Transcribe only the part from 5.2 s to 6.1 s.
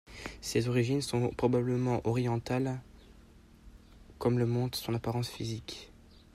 physique.